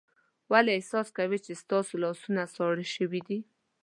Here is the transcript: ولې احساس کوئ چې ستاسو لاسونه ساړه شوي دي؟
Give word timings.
ولې 0.51 0.71
احساس 0.75 1.07
کوئ 1.17 1.37
چې 1.45 1.53
ستاسو 1.61 1.93
لاسونه 2.03 2.41
ساړه 2.55 2.85
شوي 2.95 3.21
دي؟ 3.27 3.39